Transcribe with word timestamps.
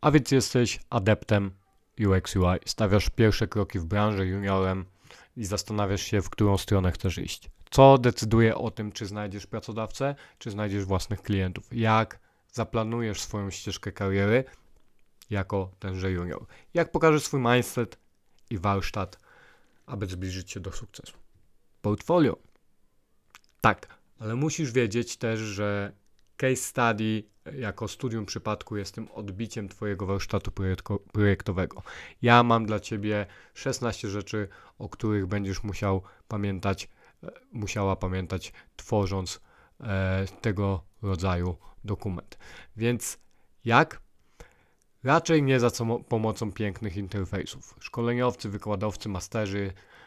A 0.00 0.10
więc 0.10 0.30
jesteś 0.30 0.80
adeptem 0.90 1.50
UX 2.06 2.36
UI, 2.36 2.58
stawiasz 2.66 3.10
pierwsze 3.10 3.48
kroki 3.48 3.78
w 3.78 3.84
branży 3.84 4.26
juniorem 4.26 4.84
i 5.36 5.44
zastanawiasz 5.44 6.02
się, 6.02 6.22
w 6.22 6.30
którą 6.30 6.58
stronę 6.58 6.92
chcesz 6.92 7.18
iść. 7.18 7.50
Co 7.70 7.98
decyduje 7.98 8.54
o 8.54 8.70
tym, 8.70 8.92
czy 8.92 9.06
znajdziesz 9.06 9.46
pracodawcę, 9.46 10.14
czy 10.38 10.50
znajdziesz 10.50 10.84
własnych 10.84 11.22
klientów? 11.22 11.64
Jak 11.72 12.20
zaplanujesz 12.52 13.20
swoją 13.20 13.50
ścieżkę 13.50 13.92
kariery 13.92 14.44
jako 15.30 15.70
tenże 15.78 16.10
junior? 16.10 16.46
Jak 16.74 16.92
pokażesz 16.92 17.22
swój 17.22 17.40
mindset 17.40 17.98
i 18.50 18.58
warsztat, 18.58 19.18
aby 19.86 20.06
zbliżyć 20.06 20.50
się 20.50 20.60
do 20.60 20.72
sukcesu? 20.72 21.18
Portfolio. 21.82 22.36
Tak, 23.60 23.98
ale 24.18 24.34
musisz 24.34 24.72
wiedzieć 24.72 25.16
też, 25.16 25.40
że 25.40 25.92
case 26.38 26.56
study 26.56 27.22
jako 27.58 27.88
studium 27.88 28.26
przypadku 28.26 28.76
jest 28.76 28.94
tym 28.94 29.08
odbiciem 29.10 29.68
Twojego 29.68 30.06
warsztatu 30.06 30.50
projektowego. 31.12 31.82
Ja 32.22 32.42
mam 32.42 32.66
dla 32.66 32.80
Ciebie 32.80 33.26
16 33.54 34.08
rzeczy, 34.08 34.48
o 34.78 34.88
których 34.88 35.26
będziesz 35.26 35.62
musiał 35.62 36.02
pamiętać, 36.28 36.88
e, 37.22 37.30
musiała 37.52 37.96
pamiętać, 37.96 38.52
tworząc 38.76 39.40
e, 39.80 40.26
tego 40.40 40.82
rodzaju 41.02 41.56
dokument. 41.84 42.38
Więc 42.76 43.18
jak? 43.64 44.00
Raczej 45.04 45.42
nie 45.42 45.60
za 45.60 45.70
pomocą 46.08 46.52
pięknych 46.52 46.96
interfejsów. 46.96 47.74
Szkoleniowcy, 47.80 48.48
wykładowcy, 48.48 49.08
masterzy, 49.08 49.72
e, 49.74 49.97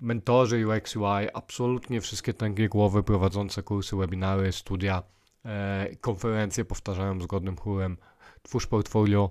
mentorzy 0.00 0.66
UX 0.66 0.96
UI, 0.96 1.28
absolutnie 1.34 2.00
wszystkie 2.00 2.34
tęgie 2.34 2.68
głowy 2.68 3.02
prowadzące 3.02 3.62
kursy, 3.62 3.96
webinary, 3.96 4.52
studia, 4.52 5.02
e, 5.44 5.96
konferencje 6.00 6.64
powtarzają 6.64 7.20
zgodnym 7.20 7.56
chórem 7.56 7.96
twórz 8.42 8.66
portfolio, 8.66 9.30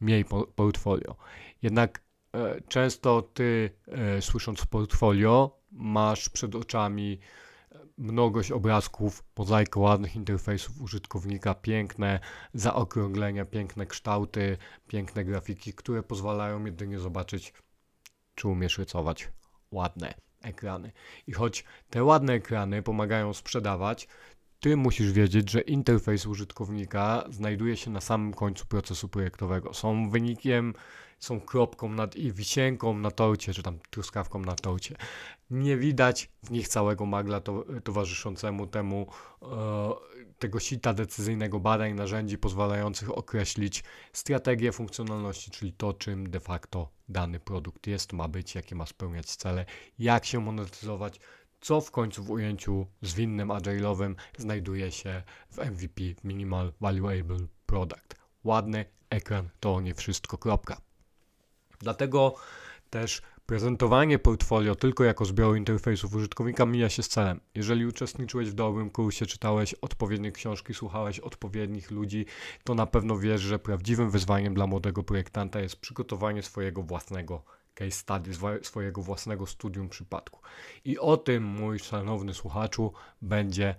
miej 0.00 0.24
portfolio. 0.54 1.16
Jednak 1.62 2.02
e, 2.32 2.60
często 2.60 3.22
ty 3.22 3.70
e, 3.88 4.22
słysząc 4.22 4.66
portfolio 4.66 5.58
masz 5.72 6.28
przed 6.28 6.54
oczami 6.54 7.18
mnogość 7.98 8.52
obrazków, 8.52 9.24
mozaikę 9.38 9.80
ładnych 9.80 10.16
interfejsów 10.16 10.80
użytkownika, 10.80 11.54
piękne 11.54 12.20
zaokrąglenia, 12.54 13.44
piękne 13.44 13.86
kształty, 13.86 14.56
piękne 14.86 15.24
grafiki, 15.24 15.74
które 15.74 16.02
pozwalają 16.02 16.64
jedynie 16.64 16.98
zobaczyć, 16.98 17.52
czy 18.38 18.48
umiesz 18.48 18.78
rysować 18.78 19.28
ładne 19.70 20.14
ekrany. 20.42 20.92
I 21.26 21.32
choć 21.32 21.64
te 21.90 22.04
ładne 22.04 22.32
ekrany 22.32 22.82
pomagają 22.82 23.34
sprzedawać, 23.34 24.08
ty 24.60 24.76
musisz 24.76 25.12
wiedzieć, 25.12 25.50
że 25.50 25.60
interfejs 25.60 26.26
użytkownika 26.26 27.24
znajduje 27.30 27.76
się 27.76 27.90
na 27.90 28.00
samym 28.00 28.34
końcu 28.34 28.66
procesu 28.66 29.08
projektowego. 29.08 29.74
Są 29.74 30.10
wynikiem, 30.10 30.74
są 31.18 31.40
kropką 31.40 31.88
nad 31.88 32.16
i 32.16 32.32
wisienką 32.32 32.98
na 32.98 33.10
torcie, 33.10 33.54
czy 33.54 33.62
tam 33.62 33.78
truskawką 33.90 34.38
na 34.38 34.54
torcie. 34.54 34.96
Nie 35.50 35.76
widać 35.76 36.30
w 36.42 36.50
nich 36.50 36.68
całego 36.68 37.06
magla 37.06 37.40
to, 37.40 37.64
towarzyszącemu 37.84 38.66
temu 38.66 39.06
e, 39.42 39.46
tego 40.38 40.60
sita 40.60 40.94
decyzyjnego 40.94 41.60
badań, 41.60 41.94
narzędzi 41.94 42.38
pozwalających 42.38 43.18
określić 43.18 43.84
strategię 44.12 44.72
funkcjonalności, 44.72 45.50
czyli 45.50 45.72
to, 45.72 45.92
czym 45.92 46.30
de 46.30 46.40
facto 46.40 46.88
dany 47.08 47.40
produkt 47.40 47.86
jest, 47.86 48.12
ma 48.12 48.28
być, 48.28 48.54
jakie 48.54 48.74
ma 48.74 48.86
spełniać 48.86 49.26
cele, 49.26 49.64
jak 49.98 50.24
się 50.24 50.40
monetyzować, 50.40 51.20
co 51.60 51.80
w 51.80 51.90
końcu 51.90 52.24
w 52.24 52.30
ujęciu 52.30 52.86
zwinnym, 53.02 53.48
agile'owym 53.48 54.14
znajduje 54.38 54.92
się 54.92 55.22
w 55.50 55.58
MVP, 55.58 56.02
Minimal 56.24 56.72
Valuable 56.80 57.46
Product. 57.66 58.14
Ładny 58.44 58.84
ekran 59.10 59.48
to 59.60 59.80
nie 59.80 59.94
wszystko, 59.94 60.38
kropka. 60.38 60.80
Dlatego 61.80 62.34
też 62.90 63.22
prezentowanie 63.48 64.18
portfolio 64.18 64.74
tylko 64.74 65.04
jako 65.04 65.24
zbioru 65.24 65.56
interfejsów 65.56 66.14
użytkownika 66.14 66.66
mija 66.66 66.88
się 66.88 67.02
z 67.02 67.08
celem. 67.08 67.40
Jeżeli 67.54 67.86
uczestniczyłeś 67.86 68.50
w 68.50 68.54
dobrym 68.54 68.90
kursie, 68.90 69.26
czytałeś 69.26 69.74
odpowiednie 69.74 70.32
książki, 70.32 70.74
słuchałeś 70.74 71.20
odpowiednich 71.20 71.90
ludzi, 71.90 72.26
to 72.64 72.74
na 72.74 72.86
pewno 72.86 73.18
wiesz, 73.18 73.40
że 73.40 73.58
prawdziwym 73.58 74.10
wyzwaniem 74.10 74.54
dla 74.54 74.66
młodego 74.66 75.02
projektanta 75.02 75.60
jest 75.60 75.76
przygotowanie 75.76 76.42
swojego 76.42 76.82
własnego 76.82 77.42
case 77.74 77.90
study, 77.90 78.30
swojego 78.62 79.02
własnego 79.02 79.46
studium 79.46 79.88
przypadku. 79.88 80.40
I 80.84 80.98
o 80.98 81.16
tym, 81.16 81.44
mój 81.44 81.78
szanowny 81.78 82.34
słuchaczu, 82.34 82.92
będzie 83.22 83.74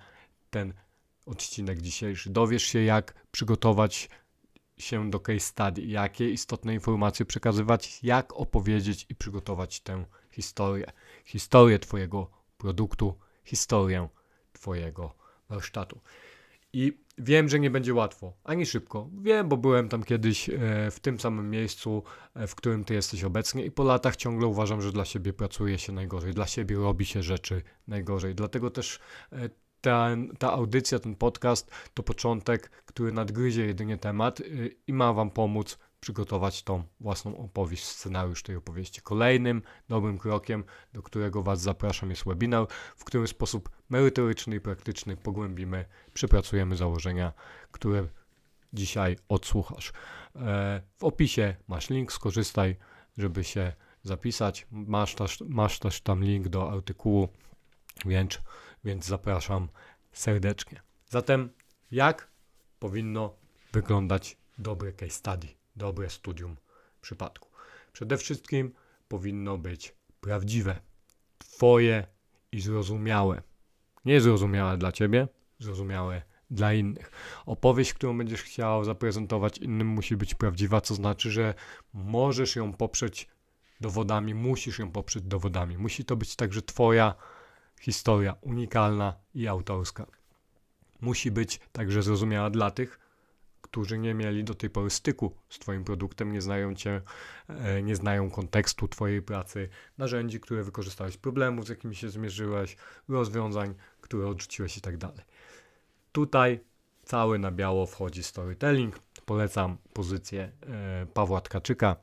ten 0.49 0.73
odcinek 1.25 1.81
dzisiejszy. 1.81 2.29
Dowiesz 2.29 2.63
się, 2.63 2.83
jak 2.83 3.13
przygotować 3.31 4.09
się 4.79 5.09
do 5.09 5.19
case 5.19 5.39
study, 5.39 5.81
jakie 5.81 6.29
istotne 6.29 6.73
informacje 6.73 7.25
przekazywać, 7.25 8.03
jak 8.03 8.33
opowiedzieć 8.33 9.05
i 9.09 9.15
przygotować 9.15 9.79
tę 9.79 10.05
historię. 10.31 10.91
Historię 11.25 11.79
Twojego 11.79 12.31
produktu, 12.57 13.17
historię 13.43 14.09
Twojego 14.53 15.15
warsztatu. 15.49 16.01
I 16.73 17.03
wiem, 17.17 17.49
że 17.49 17.59
nie 17.59 17.69
będzie 17.69 17.93
łatwo, 17.93 18.33
ani 18.43 18.65
szybko. 18.65 19.09
Wiem, 19.21 19.49
bo 19.49 19.57
byłem 19.57 19.89
tam 19.89 20.03
kiedyś 20.03 20.49
e, 20.49 20.55
w 20.91 20.99
tym 20.99 21.19
samym 21.19 21.49
miejscu, 21.49 22.03
e, 22.35 22.47
w 22.47 22.55
którym 22.55 22.83
ty 22.83 22.93
jesteś 22.93 23.23
obecnie, 23.23 23.65
i 23.65 23.71
po 23.71 23.83
latach 23.83 24.15
ciągle 24.15 24.47
uważam, 24.47 24.81
że 24.81 24.91
dla 24.91 25.05
siebie 25.05 25.33
pracuje 25.33 25.77
się 25.77 25.93
najgorzej, 25.93 26.33
dla 26.33 26.47
siebie 26.47 26.75
robi 26.75 27.05
się 27.05 27.23
rzeczy 27.23 27.61
najgorzej. 27.87 28.35
Dlatego 28.35 28.69
też 28.69 28.99
ta, 29.81 30.09
ta 30.39 30.53
audycja, 30.53 30.99
ten 30.99 31.15
podcast 31.15 31.71
to 31.93 32.03
początek, 32.03 32.69
który 32.85 33.11
nadgryzie 33.11 33.65
jedynie 33.65 33.97
temat 33.97 34.39
y, 34.39 34.75
i 34.87 34.93
ma 34.93 35.13
Wam 35.13 35.31
pomóc 35.31 35.77
przygotować 35.99 36.63
tą 36.63 36.83
własną 36.99 37.37
opowieść, 37.37 37.83
scenariusz 37.83 38.43
tej 38.43 38.55
opowieści. 38.55 39.01
Kolejnym 39.01 39.61
dobrym 39.89 40.17
krokiem, 40.17 40.63
do 40.93 41.03
którego 41.03 41.43
Was 41.43 41.61
zapraszam, 41.61 42.09
jest 42.09 42.25
webinar, 42.25 42.67
w 42.97 43.03
którym 43.03 43.27
w 43.27 43.29
sposób 43.29 43.69
merytoryczny 43.89 44.55
i 44.55 44.59
praktyczny 44.59 45.17
pogłębimy, 45.17 45.85
przepracujemy 46.13 46.75
założenia, 46.75 47.33
które 47.71 48.07
dzisiaj 48.73 49.17
odsłuchasz. 49.29 49.93
E, 50.35 50.81
w 50.97 51.03
opisie 51.03 51.55
masz 51.67 51.89
link, 51.89 52.13
skorzystaj, 52.13 52.75
żeby 53.17 53.43
się 53.43 53.73
zapisać. 54.03 54.67
Masz 54.71 55.15
też, 55.15 55.43
masz 55.47 55.79
też 55.79 56.01
tam 56.01 56.23
link 56.23 56.47
do 56.47 56.71
artykułu, 56.71 57.29
więc 58.05 58.39
więc 58.83 59.05
zapraszam 59.05 59.67
serdecznie. 60.11 60.81
Zatem, 61.09 61.49
jak 61.91 62.27
powinno 62.79 63.35
wyglądać 63.73 64.37
dobre 64.57 64.93
case 64.93 65.11
study, 65.11 65.47
dobre 65.75 66.09
studium 66.09 66.55
przypadku? 67.01 67.49
Przede 67.93 68.17
wszystkim 68.17 68.73
powinno 69.07 69.57
być 69.57 69.95
prawdziwe, 70.21 70.79
Twoje 71.37 72.07
i 72.51 72.61
zrozumiałe. 72.61 73.41
Nie 74.05 74.21
zrozumiałe 74.21 74.77
dla 74.77 74.91
Ciebie, 74.91 75.27
zrozumiałe 75.59 76.21
dla 76.51 76.73
innych. 76.73 77.11
Opowieść, 77.45 77.93
którą 77.93 78.17
będziesz 78.17 78.43
chciał 78.43 78.83
zaprezentować 78.83 79.57
innym, 79.57 79.87
musi 79.87 80.17
być 80.17 80.35
prawdziwa, 80.35 80.81
co 80.81 80.95
znaczy, 80.95 81.31
że 81.31 81.53
możesz 81.93 82.55
ją 82.55 82.73
poprzeć 82.73 83.27
dowodami, 83.81 84.35
musisz 84.35 84.79
ją 84.79 84.91
poprzeć 84.91 85.23
dowodami. 85.23 85.77
Musi 85.77 86.05
to 86.05 86.15
być 86.15 86.35
także 86.35 86.61
Twoja 86.61 87.15
historia 87.79 88.35
unikalna 88.41 89.15
i 89.35 89.47
autorska. 89.47 90.05
Musi 91.01 91.31
być 91.31 91.59
także 91.71 92.03
zrozumiała 92.03 92.49
dla 92.49 92.71
tych, 92.71 92.99
którzy 93.61 93.97
nie 93.97 94.13
mieli 94.13 94.43
do 94.43 94.55
tej 94.55 94.69
pory 94.69 94.89
styku 94.89 95.35
z 95.49 95.59
Twoim 95.59 95.83
produktem, 95.83 96.31
nie 96.31 96.41
znają 96.41 96.75
Cię, 96.75 97.01
e, 97.47 97.83
nie 97.83 97.95
znają 97.95 98.31
kontekstu 98.31 98.87
Twojej 98.87 99.21
pracy, 99.21 99.69
narzędzi, 99.97 100.39
które 100.39 100.63
wykorzystałeś, 100.63 101.17
problemów, 101.17 101.65
z 101.65 101.69
jakimi 101.69 101.95
się 101.95 102.09
zmierzyłeś, 102.09 102.77
rozwiązań, 103.07 103.73
które 104.01 104.27
odrzuciłeś 104.27 104.77
i 104.77 104.81
tak 104.81 104.97
dalej. 104.97 105.21
Tutaj 106.11 106.59
cały 107.03 107.39
na 107.39 107.51
biało 107.51 107.85
wchodzi 107.85 108.23
storytelling. 108.23 108.99
Polecam 109.25 109.77
pozycję 109.93 110.51
e, 110.67 111.05
Pawła 111.13 111.41
Tkaczyka. 111.41 111.95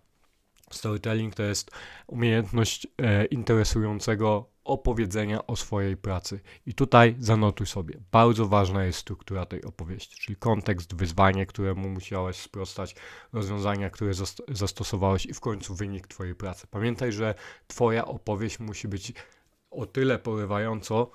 Storytelling 0.71 1.35
to 1.35 1.43
jest 1.43 1.71
umiejętność 2.07 2.87
e, 2.99 3.25
interesującego 3.25 4.56
opowiedzenia 4.67 5.47
o 5.47 5.57
swojej 5.57 5.97
pracy. 5.97 6.41
I 6.67 6.75
tutaj 6.75 7.17
zanotuj 7.19 7.67
sobie, 7.67 8.01
bardzo 8.13 8.47
ważna 8.47 8.85
jest 8.85 8.99
struktura 8.99 9.47
tej 9.47 9.65
opowieści, 9.65 10.17
czyli 10.21 10.37
kontekst, 10.37 10.95
wyzwanie, 10.95 11.47
któremu 11.47 11.89
musiałeś 11.89 12.37
sprostać, 12.37 12.97
rozwiązania, 13.33 13.91
które 13.91 14.13
zastosowałeś 14.49 15.27
i 15.27 15.35
w 15.35 15.41
końcu 15.41 15.75
wynik 15.75 16.07
Twojej 16.07 16.35
pracy. 16.35 16.67
Pamiętaj, 16.71 17.13
że 17.13 17.35
Twoja 17.67 18.05
opowieść 18.05 18.59
musi 18.59 18.89
być 18.89 19.13
o 19.71 19.87
tyle 19.87 20.19
porywająco, 20.19 21.11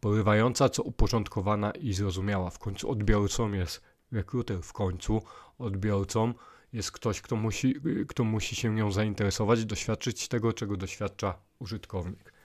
porywająca, 0.00 0.68
co 0.68 0.82
uporządkowana 0.82 1.70
i 1.70 1.92
zrozumiała. 1.92 2.50
W 2.50 2.58
końcu 2.58 2.90
odbiorcą 2.90 3.52
jest 3.52 3.82
rekruter, 4.12 4.62
w 4.62 4.72
końcu 4.72 5.22
odbiorcą 5.58 6.34
jest 6.72 6.92
ktoś, 6.92 7.20
kto 7.20 7.36
musi, 7.36 7.74
kto 8.08 8.24
musi 8.24 8.56
się 8.56 8.74
nią 8.74 8.92
zainteresować, 8.92 9.64
doświadczyć 9.64 10.28
tego, 10.28 10.52
czego 10.52 10.76
doświadcza 10.76 11.38
użytkownik. 11.58 12.35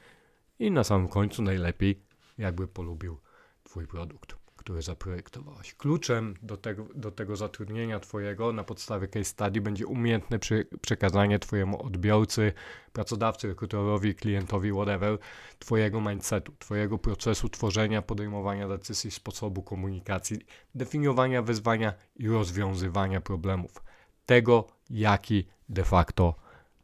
I 0.62 0.72
na 0.72 0.84
samym 0.84 1.08
końcu 1.08 1.42
najlepiej, 1.42 2.04
jakby 2.38 2.68
polubił 2.68 3.18
Twój 3.64 3.88
produkt. 3.88 4.36
który 4.56 4.82
zaprojektowałeś. 4.82 5.74
Kluczem 5.74 6.34
do 6.42 6.58
tego, 6.58 6.88
do 6.96 7.12
tego 7.12 7.36
zatrudnienia 7.36 8.00
Twojego 8.00 8.54
na 8.54 8.64
podstawie 8.64 9.08
case 9.08 9.26
study 9.26 9.62
będzie 9.62 9.88
umiejętne 9.88 10.40
przekazanie 10.82 11.40
Twojemu 11.40 11.86
odbiorcy, 11.86 12.54
pracodawcy, 12.94 13.48
rekrutorowi, 13.48 14.16
klientowi, 14.16 14.72
whatever, 14.72 15.18
Twojego 15.60 16.02
mindsetu, 16.02 16.54
Twojego 16.60 16.98
procesu 16.98 17.50
tworzenia, 17.50 18.02
podejmowania 18.02 18.68
decyzji, 18.68 19.12
sposobu 19.12 19.64
komunikacji, 19.64 20.38
definiowania 20.76 21.42
wyzwania 21.42 21.94
i 22.16 22.28
rozwiązywania 22.28 23.22
problemów. 23.22 23.84
Tego, 24.26 24.68
jaki 24.90 25.48
de 25.70 25.84
facto 25.84 26.36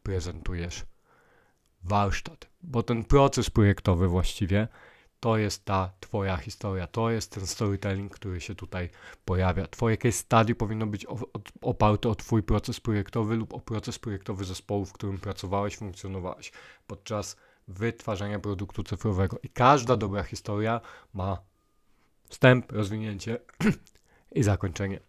prezentujesz 0.04 0.86
warsztat, 1.84 2.50
bo 2.62 2.84
ten 2.84 3.04
proces 3.04 3.50
projektowy 3.50 4.08
właściwie 4.08 4.68
to 5.20 5.38
jest 5.38 5.66
ta 5.66 5.92
Twoja 6.00 6.38
historia, 6.38 6.88
to 6.88 7.10
jest 7.10 7.32
ten 7.32 7.48
storytelling, 7.48 8.14
który 8.14 8.42
się 8.42 8.56
tutaj 8.56 8.90
pojawia. 9.26 9.68
Twoje 9.68 9.98
case 9.98 10.18
study 10.18 10.56
powinno 10.56 10.88
być 10.88 11.06
oparte 11.62 12.10
o 12.10 12.16
Twój 12.16 12.44
proces 12.44 12.80
projektowy 12.80 13.36
lub 13.36 13.54
o 13.54 13.60
proces 13.60 14.00
projektowy 14.00 14.46
zespołu, 14.46 14.86
w 14.86 14.94
którym 14.94 15.18
pracowałeś, 15.18 15.78
funkcjonowałeś 15.78 16.52
podczas 16.88 17.36
wytwarzania 17.68 18.40
produktu 18.40 18.84
cyfrowego. 18.84 19.40
I 19.44 19.50
każda 19.50 19.98
dobra 19.98 20.24
historia 20.24 20.82
ma 21.14 21.38
wstęp, 22.30 22.72
rozwinięcie 22.72 23.40
i 24.36 24.44
zakończenie. 24.44 25.00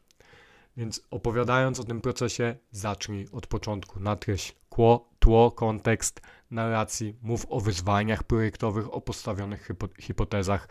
Więc 0.76 1.00
opowiadając 1.10 1.80
o 1.80 1.84
tym 1.84 2.00
procesie, 2.00 2.56
zacznij 2.70 3.28
od 3.32 3.46
początku. 3.46 4.00
Natreś 4.00 4.54
tło, 4.78 5.08
tło, 5.18 5.50
kontekst 5.50 6.20
narracji, 6.50 7.16
mów 7.22 7.46
o 7.48 7.60
wyzwaniach 7.60 8.22
projektowych, 8.22 8.94
o 8.94 9.00
postawionych 9.00 9.68
hipotezach, 10.00 10.68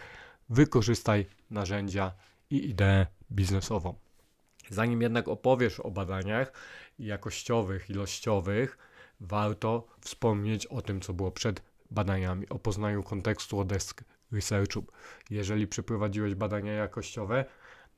wykorzystaj 0.50 1.26
narzędzia 1.50 2.12
i 2.50 2.70
ideę 2.70 3.08
biznesową. 3.32 3.96
Zanim 4.70 5.02
jednak 5.02 5.28
opowiesz 5.28 5.80
o 5.80 5.92
badaniach 5.92 6.52
jakościowych, 7.00 7.90
ilościowych, 7.90 8.78
warto 9.20 9.88
wspomnieć 10.02 10.66
o 10.66 10.82
tym, 10.82 11.02
co 11.02 11.14
było 11.14 11.32
przed 11.32 11.62
badaniami, 11.92 12.50
o 12.50 12.60
poznaniu 12.60 13.04
kontekstu, 13.04 13.60
o 13.60 13.66
desk 13.66 14.04
researchu. 14.32 14.84
Jeżeli 15.30 15.68
przeprowadziłeś 15.68 16.36
badania 16.36 16.74
jakościowe, 16.74 17.46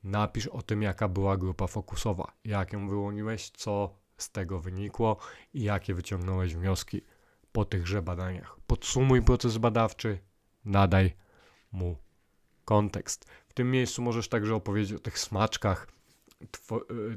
napisz 0.04 0.46
o 0.46 0.62
tym, 0.62 0.82
jaka 0.82 1.08
była 1.08 1.36
grupa 1.36 1.66
fokusowa, 1.66 2.32
jak 2.44 2.72
ją 2.72 2.88
wyłoniłeś, 2.88 3.50
co 3.50 3.98
z 4.16 4.30
tego 4.30 4.60
wynikło 4.60 5.16
i 5.54 5.62
jakie 5.62 5.94
wyciągnąłeś 5.94 6.54
wnioski 6.54 7.02
po 7.52 7.64
tychże 7.64 8.02
badaniach. 8.02 8.56
Podsumuj 8.66 9.22
proces 9.22 9.58
badawczy, 9.58 10.18
nadaj 10.64 11.16
mu 11.72 11.96
kontekst. 12.64 13.24
W 13.48 13.52
tym 13.54 13.70
miejscu 13.70 14.02
możesz 14.02 14.28
także 14.28 14.54
opowiedzieć 14.54 14.92
o 14.92 14.98
tych 14.98 15.18
smaczkach 15.18 15.86
two, 16.50 16.80
y, 16.80 17.16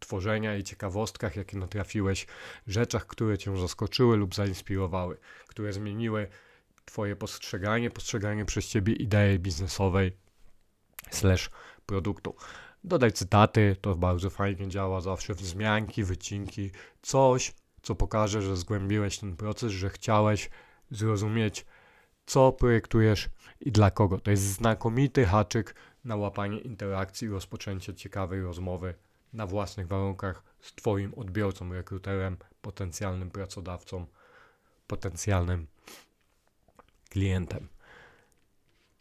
tworzenia 0.00 0.56
i 0.56 0.64
ciekawostkach, 0.64 1.36
jakie 1.36 1.58
natrafiłeś, 1.58 2.26
rzeczach, 2.66 3.06
które 3.06 3.38
cię 3.38 3.56
zaskoczyły 3.56 4.16
lub 4.16 4.34
zainspirowały, 4.34 5.18
które 5.46 5.72
zmieniły 5.72 6.28
Twoje 6.84 7.16
postrzeganie, 7.16 7.90
postrzeganie 7.90 8.44
przez 8.44 8.68
Ciebie 8.68 8.92
idei 8.92 9.38
biznesowej 9.38 10.12
slash 11.10 11.50
produktu. 11.86 12.34
Dodaj 12.84 13.12
cytaty, 13.12 13.76
to 13.80 13.94
bardzo 13.94 14.30
fajnie 14.30 14.68
działa 14.68 15.00
zawsze, 15.00 15.34
wzmianki, 15.34 16.04
wycinki, 16.04 16.70
coś, 17.02 17.54
co 17.88 17.94
pokaże, 17.94 18.42
że 18.42 18.56
zgłębiłeś 18.56 19.18
ten 19.18 19.36
proces, 19.36 19.72
że 19.72 19.90
chciałeś 19.90 20.50
zrozumieć, 20.90 21.66
co 22.26 22.52
projektujesz 22.52 23.28
i 23.60 23.72
dla 23.72 23.90
kogo. 23.90 24.20
To 24.20 24.30
jest 24.30 24.42
znakomity 24.42 25.26
haczyk 25.26 25.74
na 26.04 26.16
łapanie 26.16 26.58
interakcji 26.58 27.28
i 27.28 27.30
rozpoczęcie 27.30 27.94
ciekawej 27.94 28.42
rozmowy 28.42 28.94
na 29.32 29.46
własnych 29.46 29.88
warunkach 29.88 30.42
z 30.60 30.72
Twoim 30.74 31.14
odbiorcą, 31.14 31.72
rekruterem, 31.72 32.36
potencjalnym 32.62 33.30
pracodawcą, 33.30 34.06
potencjalnym 34.86 35.66
klientem. 37.10 37.68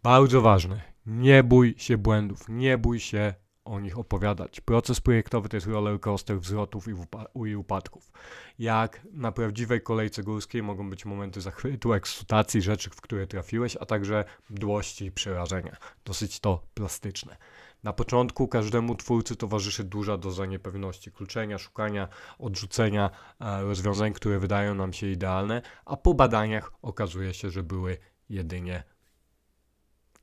Bardzo 0.04 0.42
ważne. 0.42 0.82
Nie 1.06 1.44
bój 1.44 1.76
się 1.78 1.98
błędów, 1.98 2.50
nie 2.50 2.78
bój 2.78 3.00
się 3.00 3.34
o 3.68 3.80
nich 3.80 3.98
opowiadać. 3.98 4.62
Proces 4.62 5.02
projektowy 5.02 5.50
to 5.50 5.58
jest 5.58 5.68
roller 5.68 6.00
coaster 6.00 6.40
wzlotów 6.40 6.88
i, 6.88 6.94
upa- 6.94 7.48
i 7.48 7.56
upadków. 7.56 8.12
Jak 8.60 9.02
na 9.14 9.32
prawdziwej 9.32 9.82
kolejce 9.82 10.24
górskiej 10.24 10.64
mogą 10.64 10.90
być 10.90 11.06
momenty 11.06 11.42
zachwytu, 11.42 11.94
ekscytacji, 11.94 12.62
rzeczy, 12.62 12.90
w 12.90 13.02
które 13.02 13.28
trafiłeś, 13.28 13.78
a 13.78 13.86
także 13.86 14.26
mdłości 14.50 15.06
i 15.06 15.12
przerażenia. 15.12 15.78
Dosyć 16.06 16.40
to 16.40 16.64
plastyczne. 16.74 17.38
Na 17.84 17.94
początku 17.94 18.48
każdemu 18.48 18.96
twórcy 18.96 19.36
towarzyszy 19.36 19.84
duża 19.84 20.18
doza 20.18 20.46
niepewności, 20.46 21.12
kluczenia, 21.12 21.58
szukania, 21.58 22.08
odrzucenia 22.40 23.10
e, 23.40 23.62
rozwiązań, 23.62 24.14
które 24.14 24.40
wydają 24.40 24.76
nam 24.76 24.94
się 24.94 25.08
idealne, 25.08 25.62
a 25.86 25.98
po 25.98 26.14
badaniach 26.14 26.72
okazuje 26.82 27.34
się, 27.34 27.50
że 27.50 27.64
były 27.64 27.98
jedynie 28.30 28.84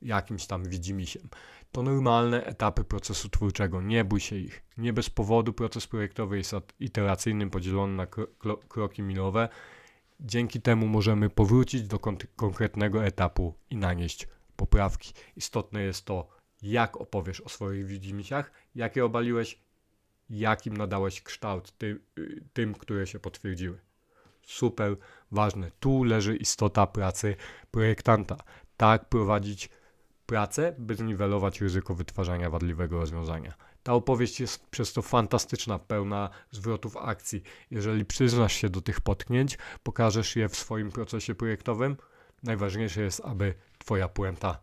jakimś 0.01 0.45
tam 0.45 0.63
widzimisiem. 0.63 1.29
To 1.71 1.83
normalne 1.83 2.45
etapy 2.45 2.83
procesu 2.83 3.29
twórczego, 3.29 3.81
nie 3.81 4.05
bój 4.05 4.19
się 4.19 4.35
ich. 4.35 4.63
Nie 4.77 4.93
bez 4.93 5.09
powodu 5.09 5.53
proces 5.53 5.87
projektowy 5.87 6.37
jest 6.37 6.55
iteracyjny, 6.79 7.49
podzielony 7.49 7.95
na 7.95 8.05
kro 8.05 8.57
kroki 8.57 9.01
milowe. 9.01 9.49
Dzięki 10.19 10.61
temu 10.61 10.87
możemy 10.87 11.29
powrócić 11.29 11.83
do 11.83 11.99
kon 11.99 12.17
konkretnego 12.35 13.05
etapu 13.05 13.53
i 13.69 13.77
nanieść 13.77 14.27
poprawki. 14.55 15.13
Istotne 15.35 15.81
jest 15.81 16.05
to, 16.05 16.27
jak 16.61 16.97
opowiesz 16.97 17.41
o 17.41 17.49
swoich 17.49 17.85
widzimisiach, 17.85 18.51
jakie 18.75 19.05
obaliłeś, 19.05 19.59
jakim 20.29 20.77
nadałeś 20.77 21.21
kształt 21.21 21.77
ty 21.77 22.01
tym, 22.53 22.73
które 22.73 23.07
się 23.07 23.19
potwierdziły. 23.19 23.79
Super 24.41 24.97
ważne. 25.31 25.71
Tu 25.79 26.03
leży 26.03 26.35
istota 26.35 26.87
pracy 26.87 27.35
projektanta. 27.71 28.37
Tak 28.77 29.09
prowadzić 29.09 29.69
pracę, 30.25 30.75
by 30.77 30.95
zniwelować 30.95 31.61
ryzyko 31.61 31.95
wytwarzania 31.95 32.49
wadliwego 32.49 32.99
rozwiązania. 32.99 33.53
Ta 33.83 33.93
opowieść 33.93 34.39
jest 34.39 34.67
przez 34.67 34.93
to 34.93 35.01
fantastyczna, 35.01 35.79
pełna 35.79 36.29
zwrotów 36.51 36.97
akcji. 36.97 37.43
Jeżeli 37.71 38.05
przyznasz 38.05 38.53
się 38.53 38.69
do 38.69 38.81
tych 38.81 39.01
potknięć, 39.01 39.57
pokażesz 39.83 40.35
je 40.35 40.49
w 40.49 40.55
swoim 40.55 40.91
procesie 40.91 41.35
projektowym, 41.35 41.97
najważniejsze 42.43 43.01
jest, 43.01 43.21
aby 43.25 43.53
Twoja 43.77 44.07
puenta 44.09 44.59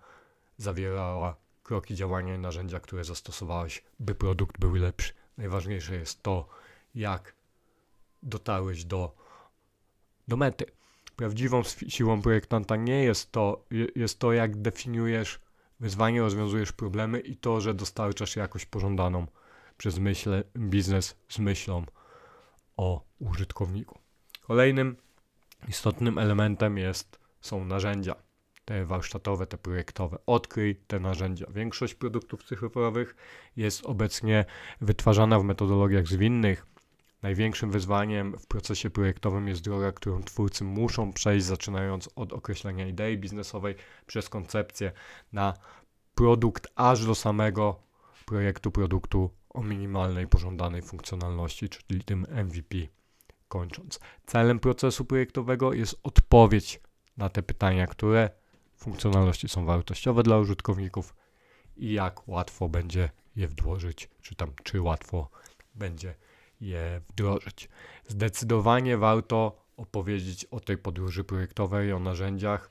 zawierała 0.57 1.37
kroki 1.63 1.95
działania 1.95 2.35
i 2.35 2.39
narzędzia, 2.39 2.81
które 2.81 3.05
zastosowałeś, 3.05 3.85
by 4.01 4.15
produkt 4.15 4.59
był 4.59 4.75
lepszy. 4.75 5.13
Najważniejsze 5.37 5.97
jest 5.97 6.23
to, 6.23 6.49
jak 6.95 7.35
dotarłeś 8.23 8.85
do, 8.85 9.15
do 10.29 10.37
mety. 10.37 10.67
Prawdziwą 11.17 11.63
siłą 11.89 12.23
projektanta 12.23 12.77
nie 12.77 13.05
jest 13.05 13.33
to, 13.33 13.65
jest 13.97 14.19
to, 14.19 14.33
jak 14.33 14.57
definiujesz 14.63 15.41
wyzwanie, 15.83 16.21
rozwiązujesz 16.21 16.73
problemy 16.73 17.21
i 17.21 17.37
to, 17.37 17.61
że 17.61 17.75
dostarczasz 17.75 18.37
jakość 18.37 18.67
pożądaną 18.67 19.27
przez 19.77 19.99
myślę, 19.99 20.45
biznes 20.57 21.17
z 21.29 21.39
myślą 21.39 21.85
o 22.77 23.05
użytkowniku. 23.19 23.99
Kolejnym 24.41 24.97
istotnym 25.69 26.19
elementem 26.19 26.79
jest, 26.79 27.19
są 27.41 27.65
narzędzia, 27.65 28.15
te 28.65 28.87
warsztatowe, 28.87 29.47
te 29.47 29.59
projektowe. 29.59 30.19
Odkryj 30.27 30.77
te 30.77 31.01
narzędzia. 31.01 31.47
Większość 31.51 31.95
produktów 31.95 32.45
cyfrowych 32.45 33.17
jest 33.57 33.87
obecnie 33.87 34.45
wytwarzana 34.81 35.39
w 35.39 35.45
metodologiach 35.45 36.07
zwinnych, 36.07 36.67
Największym 37.23 37.71
wyzwaniem 37.71 38.39
w 38.39 38.47
procesie 38.47 38.91
projektowym 38.91 39.49
jest 39.49 39.63
droga, 39.63 39.93
którą 39.93 40.23
twórcy 40.23 40.65
muszą 40.65 41.13
przejść, 41.13 41.47
zaczynając 41.47 42.11
od 42.17 42.33
określenia 42.33 42.87
idei 42.87 43.19
biznesowej 43.19 43.75
przez 44.07 44.29
koncepcję 44.29 44.93
na 45.33 45.55
produkt, 46.15 46.69
aż 46.75 47.07
do 47.07 47.15
samego 47.15 47.81
projektu 48.27 48.71
produktu 48.71 49.31
o 49.51 49.63
minimalnej 49.63 50.29
pożądanej 50.29 50.83
funkcjonalności, 50.83 51.69
czyli 51.69 52.05
tym 52.05 52.27
MVP. 52.31 52.77
Kończąc, 53.49 54.01
celem 54.27 54.59
procesu 54.59 55.05
projektowego 55.05 55.73
jest 55.73 56.01
odpowiedź 56.03 56.81
na 57.17 57.29
te 57.29 57.43
pytania, 57.43 57.87
które 57.87 58.31
funkcjonalności 58.77 59.49
są 59.49 59.65
wartościowe 59.65 60.23
dla 60.23 60.39
użytkowników 60.39 61.15
i 61.77 61.93
jak 61.93 62.29
łatwo 62.29 62.69
będzie 62.69 63.11
je 63.37 63.49
wdrożyć, 63.49 64.09
czy 64.23 64.35
tam 64.35 64.53
czy 64.63 64.81
łatwo 64.81 65.29
będzie 65.75 66.15
je 66.63 67.01
wdrożyć. 67.09 67.69
Zdecydowanie 68.09 68.99
warto 68.99 69.63
opowiedzieć 69.77 70.45
o 70.45 70.61
tej 70.61 70.79
podróży 70.79 71.25
projektowej, 71.25 71.93
o 71.93 71.99
narzędziach, 71.99 72.71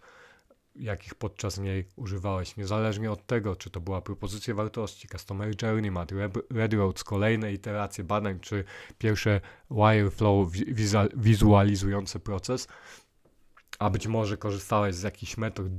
jakich 0.76 1.16
podczas 1.16 1.58
niej 1.58 1.88
używałeś. 1.96 2.58
Niezależnie 2.58 3.12
od 3.12 3.28
tego, 3.28 3.56
czy 3.56 3.70
to 3.70 3.82
była 3.82 4.02
propozycja 4.02 4.56
wartości, 4.56 5.08
Customer 5.08 5.54
Journey 5.62 5.92
Map, 5.92 6.12
Red 6.50 6.74
Roads, 6.74 7.04
kolejne 7.04 7.54
iteracje 7.54 8.04
badań, 8.04 8.40
czy 8.40 8.64
pierwsze 8.98 9.42
Wireflow 9.72 10.50
wizualizujące 11.16 12.20
proces, 12.20 12.68
a 13.80 13.90
być 13.90 14.08
może 14.08 14.38
korzystałeś 14.38 14.96
z 14.96 15.04
jakichś 15.04 15.38
metod 15.38 15.78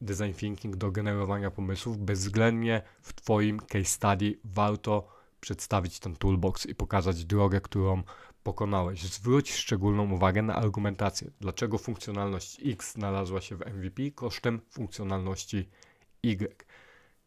design 0.00 0.32
thinking 0.36 0.76
do 0.76 0.90
generowania 0.90 1.50
pomysłów, 1.50 1.98
bezwzględnie 1.98 2.82
w 3.02 3.12
Twoim 3.12 3.58
case 3.58 3.84
study 3.84 4.38
warto 4.44 5.21
przedstawić 5.42 6.00
ten 6.00 6.16
toolbox 6.16 6.66
i 6.66 6.74
pokazać 6.74 7.24
drogę, 7.24 7.60
którą 7.60 8.02
pokonałeś. 8.42 9.02
Zwróć 9.02 9.52
szczególną 9.52 10.12
uwagę 10.12 10.42
na 10.42 10.54
argumentację, 10.54 11.30
dlaczego 11.40 11.78
funkcjonalność 11.78 12.60
X 12.66 12.92
znalazła 12.92 13.40
się 13.40 13.56
w 13.56 13.66
MVP 13.66 14.10
kosztem 14.10 14.60
funkcjonalności 14.70 15.68
Y, 16.22 16.56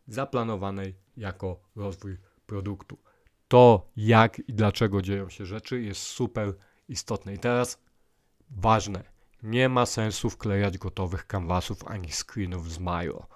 zaplanowanej 0.08 0.96
jako 1.18 1.60
rozwój 1.76 2.18
produktu. 2.46 2.98
To, 3.48 3.88
jak 3.98 4.40
i 4.40 4.54
dlaczego 4.54 5.02
dzieją 5.02 5.30
się 5.30 5.46
rzeczy, 5.46 5.82
jest 5.82 6.02
super 6.02 6.54
istotne. 6.90 7.34
I 7.34 7.40
teraz 7.40 7.80
ważne, 8.50 9.04
nie 9.44 9.70
ma 9.70 9.86
sensu 9.86 10.30
wklejać 10.30 10.78
gotowych 10.78 11.28
kanwasów 11.28 11.88
ani 11.88 12.12
screenów 12.12 12.72
z 12.72 12.80
Miro. 12.80 13.28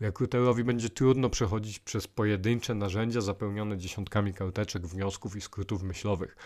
Rekruterowi 0.00 0.64
będzie 0.64 0.90
trudno 0.90 1.30
przechodzić 1.30 1.78
przez 1.78 2.06
pojedyncze 2.06 2.74
narzędzia 2.74 3.20
zapełnione 3.20 3.78
dziesiątkami 3.78 4.34
karteczek, 4.34 4.86
wniosków 4.86 5.36
i 5.36 5.40
skrótów 5.40 5.82
myślowych. 5.82 6.36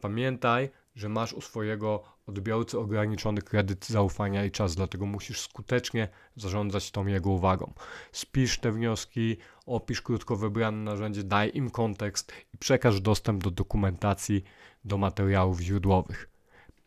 Pamiętaj, 0.00 0.70
że 0.94 1.08
masz 1.08 1.32
u 1.32 1.40
swojego 1.40 2.02
odbiorcy 2.26 2.78
ograniczony 2.78 3.42
kredyt 3.42 3.86
zaufania 3.86 4.44
i 4.44 4.50
czas, 4.50 4.74
dlatego 4.74 5.06
musisz 5.06 5.40
skutecznie 5.40 6.08
zarządzać 6.36 6.90
tą 6.90 7.06
jego 7.06 7.30
uwagą. 7.30 7.72
Spisz 8.12 8.58
te 8.58 8.72
wnioski, 8.72 9.36
opisz 9.66 10.02
krótko 10.02 10.36
wybrane 10.36 10.78
narzędzie, 10.78 11.22
daj 11.24 11.50
im 11.54 11.70
kontekst 11.70 12.32
i 12.54 12.58
przekaż 12.58 13.00
dostęp 13.00 13.44
do 13.44 13.50
dokumentacji, 13.50 14.44
do 14.84 14.98
materiałów 14.98 15.60
źródłowych. 15.60 16.30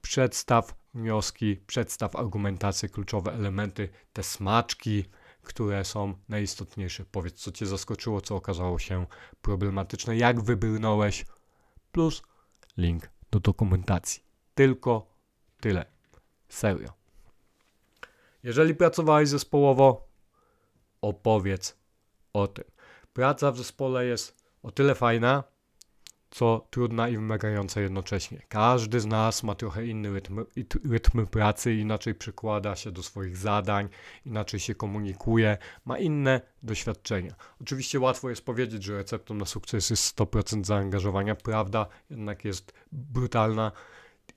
Przedstaw 0.01 0.75
wnioski, 0.93 1.57
przedstaw 1.67 2.15
argumentację, 2.15 2.89
kluczowe 2.89 3.33
elementy, 3.33 3.89
te 4.13 4.23
smaczki, 4.23 5.05
które 5.43 5.85
są 5.85 6.13
najistotniejsze. 6.29 7.05
Powiedz, 7.11 7.35
co 7.35 7.51
Cię 7.51 7.65
zaskoczyło, 7.65 8.21
co 8.21 8.35
okazało 8.35 8.79
się 8.79 9.05
problematyczne, 9.41 10.17
jak 10.17 10.41
wybrnąłeś, 10.41 11.25
plus 11.91 12.21
link 12.77 13.09
do 13.31 13.39
dokumentacji. 13.39 14.23
Tylko 14.55 15.13
tyle. 15.59 15.85
Serio. 16.49 16.93
Jeżeli 18.43 18.75
pracowałeś 18.75 19.29
zespołowo, 19.29 20.07
opowiedz 21.01 21.77
o 22.33 22.47
tym. 22.47 22.65
Praca 23.13 23.51
w 23.51 23.57
zespole 23.57 24.05
jest 24.05 24.43
o 24.63 24.71
tyle 24.71 24.95
fajna, 24.95 25.43
co 26.29 26.67
trudna 26.69 27.09
i 27.09 27.15
wymagająca 27.15 27.81
jednocześnie. 27.81 28.41
Każdy 28.49 28.99
z 28.99 29.05
nas 29.05 29.43
ma 29.43 29.55
trochę 29.55 29.85
inny 29.85 30.11
rytm, 30.13 30.45
rytm 30.89 31.27
pracy, 31.27 31.75
inaczej 31.75 32.15
przykłada 32.15 32.75
się 32.75 32.91
do 32.91 33.03
swoich 33.03 33.37
zadań, 33.37 33.89
inaczej 34.25 34.59
się 34.59 34.75
komunikuje, 34.75 35.57
ma 35.85 35.97
inne 35.97 36.41
doświadczenia. 36.63 37.35
Oczywiście 37.61 37.99
łatwo 37.99 38.29
jest 38.29 38.45
powiedzieć, 38.45 38.83
że 38.83 38.97
receptą 38.97 39.33
na 39.33 39.45
sukces 39.45 39.89
jest 39.89 40.19
100% 40.19 40.65
zaangażowania. 40.65 41.35
Prawda 41.35 41.87
jednak 42.09 42.45
jest 42.45 42.73
brutalna 42.91 43.71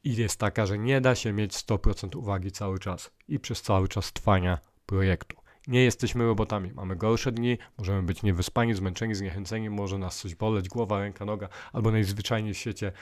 i 0.04 0.16
jest 0.16 0.40
taka, 0.40 0.66
że 0.66 0.78
nie 0.78 1.00
da 1.00 1.14
się 1.14 1.32
mieć 1.32 1.52
100% 1.52 2.16
uwagi 2.16 2.52
cały 2.52 2.78
czas 2.78 3.10
i 3.28 3.40
przez 3.40 3.62
cały 3.62 3.88
czas 3.88 4.12
trwania 4.12 4.58
projektu. 4.86 5.41
Nie 5.66 5.84
jesteśmy 5.84 6.24
robotami. 6.24 6.72
Mamy 6.72 6.96
gorsze 6.96 7.32
dni, 7.32 7.58
możemy 7.78 8.02
być 8.02 8.22
niewyspani, 8.22 8.74
zmęczeni, 8.74 9.14
zniechęceni, 9.14 9.70
może 9.70 9.98
nas 9.98 10.18
coś 10.18 10.34
boleć, 10.34 10.68
głowa, 10.68 10.98
ręka, 10.98 11.24
noga, 11.24 11.48
albo 11.72 11.90
najzwyczajniej 11.90 12.54
w 12.54 12.58
świecie 12.58 12.92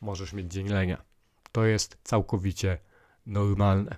możesz 0.00 0.32
mieć 0.32 0.52
dzień 0.52 0.68
lenia. 0.68 1.02
To 1.52 1.64
jest 1.64 1.98
całkowicie 2.04 2.78
normalne. 3.26 3.96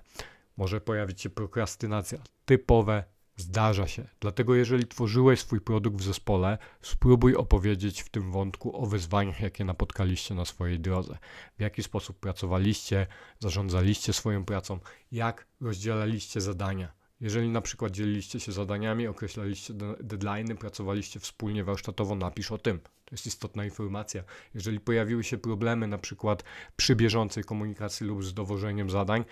Może 0.57 0.81
pojawić 0.81 1.21
się 1.21 1.29
prokrastynacja. 1.29 2.19
Typowe 2.45 3.03
zdarza 3.35 3.87
się. 3.87 4.07
Dlatego 4.19 4.55
jeżeli 4.55 4.87
tworzyłeś 4.87 5.39
swój 5.39 5.61
produkt 5.61 5.97
w 5.97 6.03
zespole, 6.03 6.57
spróbuj 6.81 7.35
opowiedzieć 7.35 8.01
w 8.01 8.09
tym 8.09 8.31
wątku 8.31 8.83
o 8.83 8.85
wyzwaniach, 8.85 9.39
jakie 9.39 9.65
napotkaliście 9.65 10.35
na 10.35 10.45
swojej 10.45 10.79
drodze. 10.79 11.17
W 11.57 11.61
jaki 11.61 11.83
sposób 11.83 12.19
pracowaliście, 12.19 13.07
zarządzaliście 13.39 14.13
swoją 14.13 14.45
pracą, 14.45 14.79
jak 15.11 15.47
rozdzielaliście 15.61 16.41
zadania 16.41 16.96
jeżeli 17.21 17.49
na 17.49 17.61
przykład 17.61 17.91
dzieliliście 17.91 18.39
się 18.39 18.51
zadaniami, 18.51 19.07
określaliście 19.07 19.73
deadlines, 19.99 20.59
pracowaliście 20.59 21.19
wspólnie 21.19 21.63
warsztatowo, 21.63 22.15
napisz 22.15 22.51
o 22.51 22.57
tym. 22.57 22.79
To 22.79 23.11
jest 23.11 23.27
istotna 23.27 23.65
informacja. 23.65 24.23
Jeżeli 24.53 24.79
pojawiły 24.79 25.23
się 25.23 25.37
problemy, 25.37 25.87
na 25.87 25.97
przykład 25.97 26.43
przy 26.75 26.95
bieżącej 26.95 27.43
komunikacji 27.43 28.07
lub 28.07 28.23
z 28.23 28.33
dowożeniem 28.33 28.89
zadań, 28.89 29.25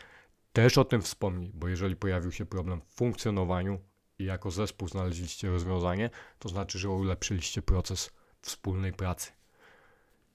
też 0.53 0.77
o 0.77 0.85
tym 0.85 1.01
wspomnij, 1.01 1.51
bo 1.53 1.67
jeżeli 1.67 1.95
pojawił 1.95 2.31
się 2.31 2.45
problem 2.45 2.81
w 2.81 2.95
funkcjonowaniu 2.95 3.79
i 4.19 4.25
jako 4.25 4.51
zespół 4.51 4.87
znaleźliście 4.87 5.49
rozwiązanie, 5.49 6.09
to 6.39 6.49
znaczy, 6.49 6.79
że 6.79 6.89
ulepszyliście 6.89 7.61
proces 7.61 8.11
wspólnej 8.41 8.93
pracy. 8.93 9.31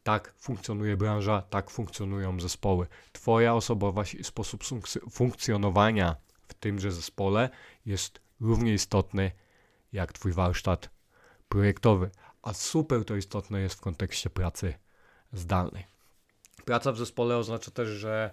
Tak 0.03 0.35
funkcjonuje 0.39 0.97
branża, 0.97 1.43
tak 1.43 1.71
funkcjonują 1.71 2.41
zespoły. 2.41 2.87
Twoja 3.13 3.55
osobowość 3.55 4.15
i 4.15 4.25
sposób 4.25 4.65
funkcjonowania 5.11 6.17
w 6.51 6.55
tymże 6.55 6.93
zespole 6.93 7.51
jest 7.87 8.21
równie 8.41 8.75
istotny 8.75 9.31
jak 9.93 10.13
Twój 10.13 10.33
warsztat 10.33 10.91
projektowy, 11.49 12.11
a 12.43 12.53
super 12.55 13.05
to 13.05 13.17
istotne 13.17 13.61
jest 13.61 13.75
w 13.75 13.81
kontekście 13.81 14.31
pracy 14.31 14.75
zdalnej. 15.33 15.87
Praca 16.65 16.93
w 16.93 16.99
zespole 16.99 17.37
oznacza 17.37 17.71
też, 17.71 17.89
że 17.89 18.31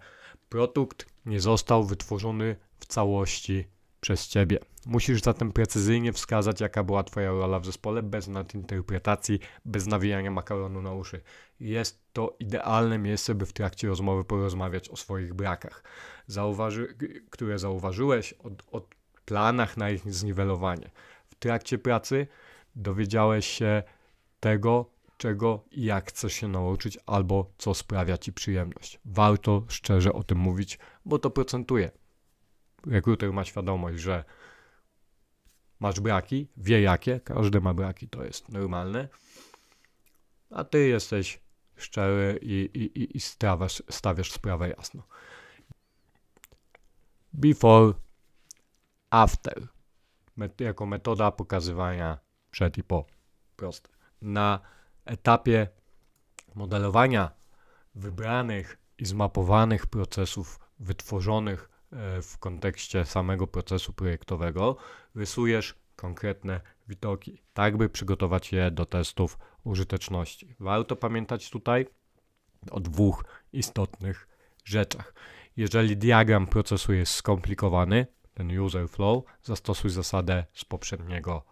produkt 0.49 1.05
nie 1.25 1.41
został 1.41 1.83
wytworzony 1.83 2.55
w 2.79 2.85
całości 2.85 3.67
przez 4.01 4.27
Ciebie. 4.27 4.59
Musisz 4.85 5.21
zatem 5.21 5.51
precyzyjnie 5.51 6.13
wskazać, 6.13 6.61
jaka 6.61 6.83
była 6.83 7.03
Twoja 7.03 7.31
rola 7.31 7.59
w 7.59 7.65
zespole, 7.65 8.03
bez 8.03 8.27
nadinterpretacji, 8.27 9.39
bez 9.65 9.87
nawijania 9.87 10.31
makaronu 10.31 10.81
na 10.81 10.93
uszy. 10.93 11.21
Jest 11.59 12.03
to 12.13 12.35
idealne 12.39 12.97
miejsce, 12.97 13.35
by 13.35 13.45
w 13.45 13.53
trakcie 13.53 13.87
rozmowy 13.87 14.23
porozmawiać 14.23 14.89
o 14.89 14.95
swoich 14.95 15.33
brakach, 15.33 15.83
zauważy, 16.27 16.95
które 17.29 17.59
zauważyłeś, 17.59 18.33
o, 18.33 18.77
o 18.77 18.87
planach 19.25 19.77
na 19.77 19.89
ich 19.89 20.13
zniwelowanie. 20.13 20.91
W 21.25 21.35
trakcie 21.35 21.77
pracy 21.77 22.27
dowiedziałeś 22.75 23.47
się 23.47 23.83
tego, 24.39 24.89
czego 25.17 25.63
i 25.71 25.83
jak 25.83 26.09
chcesz 26.09 26.33
się 26.33 26.47
nauczyć, 26.47 26.99
albo 27.05 27.51
co 27.57 27.73
sprawia 27.73 28.17
Ci 28.17 28.33
przyjemność. 28.33 28.99
Warto 29.05 29.63
szczerze 29.67 30.13
o 30.13 30.23
tym 30.23 30.37
mówić, 30.37 30.79
bo 31.05 31.19
to 31.19 31.29
procentuje. 31.29 31.91
Rekruter 32.87 33.33
ma 33.33 33.43
świadomość, 33.43 33.99
że 33.99 34.23
masz 35.79 35.99
braki, 35.99 36.47
wie 36.57 36.81
jakie, 36.81 37.19
każdy 37.19 37.61
ma 37.61 37.73
braki, 37.73 38.09
to 38.09 38.23
jest 38.23 38.49
normalne, 38.49 39.07
a 40.49 40.63
ty 40.63 40.87
jesteś 40.87 41.39
szczery 41.75 42.39
i, 42.41 42.69
i, 42.73 43.17
i 43.17 43.19
stawiasz, 43.19 43.83
stawiasz 43.89 44.31
sprawę 44.31 44.69
jasno. 44.69 45.03
Before, 47.33 47.93
after, 49.09 49.67
Met, 50.35 50.61
jako 50.61 50.85
metoda 50.85 51.31
pokazywania 51.31 52.17
przed 52.51 52.77
i 52.77 52.83
po. 52.83 53.05
Proste. 53.55 53.89
Na 54.21 54.59
etapie 55.05 55.67
modelowania 56.55 57.31
wybranych 57.95 58.77
i 58.97 59.05
zmapowanych 59.05 59.85
procesów 59.85 60.59
wytworzonych 60.79 61.69
w 62.21 62.37
kontekście 62.39 63.05
samego 63.05 63.47
procesu 63.47 63.93
projektowego 63.93 64.77
rysujesz 65.15 65.75
konkretne 65.95 66.61
widoki, 66.87 67.41
tak 67.53 67.77
by 67.77 67.89
przygotować 67.89 68.51
je 68.51 68.71
do 68.71 68.85
testów 68.85 69.37
użyteczności. 69.63 70.55
Warto 70.59 70.95
pamiętać 70.95 71.49
tutaj 71.49 71.87
o 72.71 72.79
dwóch 72.79 73.25
istotnych 73.53 74.27
rzeczach. 74.65 75.13
Jeżeli 75.57 75.97
diagram 75.97 76.47
procesu 76.47 76.93
jest 76.93 77.13
skomplikowany, 77.13 78.07
ten 78.33 78.59
user 78.59 78.89
flow, 78.89 79.23
zastosuj 79.43 79.91
zasadę 79.91 80.45
z 80.53 80.65
poprzedniego 80.65 81.43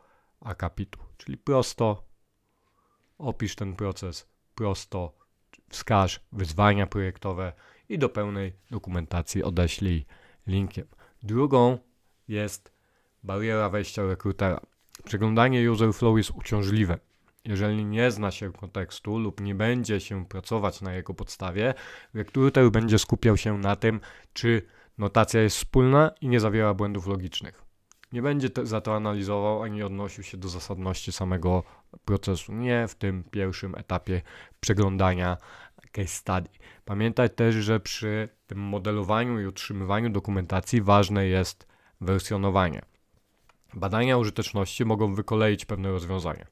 akapitu, 0.41 0.99
czyli 1.17 1.37
prosto 1.37 2.03
opisz 3.17 3.55
ten 3.55 3.75
proces, 3.75 4.27
prosto 4.55 5.17
wskaż 5.69 6.19
wyzwania 6.31 6.87
projektowe 6.87 7.53
i 7.89 7.99
do 7.99 8.09
pełnej 8.09 8.53
dokumentacji 8.71 9.43
odeślij 9.43 10.05
linkiem. 10.47 10.87
Drugą 11.23 11.77
jest 12.27 12.71
bariera 13.23 13.69
wejścia 13.69 14.03
rekrutera. 14.03 14.59
Przeglądanie 15.03 15.71
user 15.71 15.93
flow 15.93 16.17
jest 16.17 16.31
uciążliwe. 16.31 16.99
Jeżeli 17.45 17.85
nie 17.85 18.11
zna 18.11 18.31
się 18.31 18.53
kontekstu 18.53 19.17
lub 19.17 19.41
nie 19.41 19.55
będzie 19.55 19.99
się 19.99 20.25
pracować 20.25 20.81
na 20.81 20.93
jego 20.93 21.13
podstawie, 21.13 21.73
rekruter 22.13 22.71
będzie 22.71 22.99
skupiał 22.99 23.37
się 23.37 23.57
na 23.57 23.75
tym, 23.75 23.99
czy 24.33 24.61
notacja 24.97 25.41
jest 25.41 25.57
wspólna 25.57 26.11
i 26.21 26.27
nie 26.27 26.39
zawiera 26.39 26.73
błędów 26.73 27.07
logicznych. 27.07 27.65
Nie 28.11 28.21
będzie 28.21 28.49
za 28.63 28.81
to 28.81 28.95
analizował 28.95 29.63
ani 29.63 29.83
odnosił 29.83 30.23
się 30.23 30.37
do 30.37 30.47
zasadności 30.47 31.11
samego 31.11 31.63
procesu. 32.05 32.53
Nie 32.53 32.87
w 32.87 32.95
tym 32.95 33.23
pierwszym 33.23 33.75
etapie 33.75 34.21
przeglądania 34.59 35.37
case 35.95 36.07
study. 36.07 36.49
Pamiętaj 36.85 37.29
też, 37.29 37.55
że 37.55 37.79
przy 37.79 38.29
tym 38.47 38.59
modelowaniu 38.59 39.39
i 39.39 39.45
utrzymywaniu 39.45 40.09
dokumentacji 40.09 40.81
ważne 40.81 41.25
jest 41.25 41.67
wersjonowanie. 42.01 42.81
Badania 43.73 44.17
użyteczności 44.17 44.85
mogą 44.85 45.15
wykoleić 45.15 45.65
pewne 45.65 45.89
rozwiązania. 45.89 46.45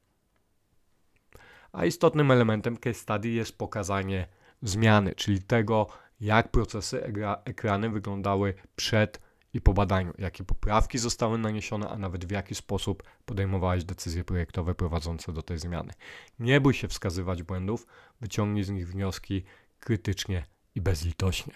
A 1.72 1.86
istotnym 1.86 2.32
elementem 2.32 2.78
case 2.78 3.00
study 3.00 3.30
jest 3.30 3.58
pokazanie 3.58 4.28
zmiany, 4.62 5.16
czyli 5.16 5.42
tego, 5.42 5.88
jak 6.20 6.52
procesy 6.52 7.04
ekrany 7.46 7.90
wyglądały 7.90 8.54
przed 8.76 9.22
i 9.54 9.62
po 9.62 9.74
badaniu, 9.74 10.14
jakie 10.18 10.44
poprawki 10.44 10.98
zostały 10.98 11.38
naniesione, 11.38 11.90
a 11.90 11.98
nawet 11.98 12.26
w 12.26 12.32
jaki 12.32 12.56
sposób 12.56 13.04
podejmowałeś 13.26 13.84
decyzje 13.84 14.24
projektowe 14.24 14.76
prowadzące 14.76 15.34
do 15.34 15.42
tej 15.42 15.60
zmiany. 15.60 15.94
Nie 16.40 16.62
bój 16.62 16.74
się 16.74 16.88
wskazywać 16.88 17.44
błędów, 17.44 17.88
wyciągnij 18.22 18.64
z 18.64 18.70
nich 18.70 18.88
wnioski 18.88 19.44
krytycznie 19.80 20.46
i 20.76 20.82
bezlitośnie. 20.82 21.54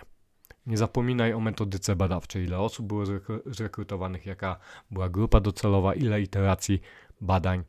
Nie 0.66 0.78
zapominaj 0.78 1.34
o 1.34 1.40
metodyce 1.40 1.96
badawczej, 1.96 2.44
ile 2.44 2.60
osób 2.60 2.88
było 2.88 3.04
zrekrutowanych, 3.46 4.26
jaka 4.26 4.60
była 4.92 5.10
grupa 5.10 5.40
docelowa, 5.40 5.94
ile 5.94 6.22
iteracji 6.22 6.82
badań 7.22 7.64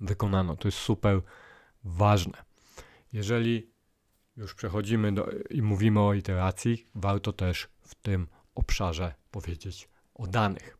wykonano. 0.00 0.56
To 0.56 0.68
jest 0.68 0.78
super 0.78 1.20
ważne. 1.84 2.44
Jeżeli 3.12 3.70
już 4.36 4.54
przechodzimy 4.54 5.12
do, 5.12 5.28
i 5.50 5.62
mówimy 5.62 6.00
o 6.00 6.14
iteracji, 6.14 6.86
warto 6.94 7.32
też 7.32 7.68
w 7.80 7.94
tym 7.94 8.26
obszarze 8.54 9.14
powiedzieć 9.30 9.88
o 10.14 10.26
danych. 10.26 10.78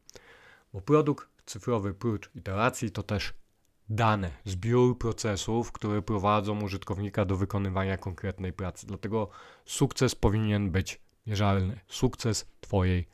Bo 0.73 0.81
produkt 0.81 1.29
cyfrowy 1.47 1.95
prócz 1.95 2.31
iteracji 2.35 2.91
to 2.91 3.03
też 3.03 3.35
dane, 3.89 4.31
zbiór 4.45 4.99
procesów, 4.99 5.73
które 5.73 6.03
prowadzą 6.03 6.62
użytkownika 6.62 7.25
do 7.25 7.37
wykonywania 7.37 7.97
konkretnej 7.97 8.53
pracy. 8.53 8.87
Dlatego 8.87 9.31
sukces 9.65 10.15
powinien 10.15 10.71
być 10.71 11.00
mierzalny. 11.27 11.81
Sukces 11.89 12.47
Twojej 12.61 13.09